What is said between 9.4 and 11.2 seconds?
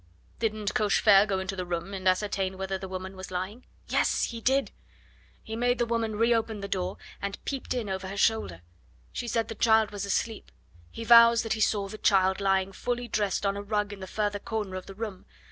the child was asleep. He